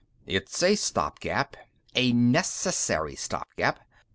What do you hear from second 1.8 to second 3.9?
a necessary stopgap.